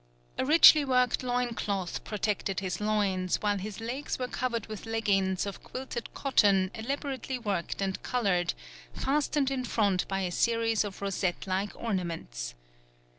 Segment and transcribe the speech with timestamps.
[0.39, 5.45] A richly worked loin cloth protected his loins, while his legs were covered with leggings
[5.45, 8.55] of quilted cotton elaborately worked and coloured,
[8.93, 12.55] fastened in front by a series of rosette like ornaments.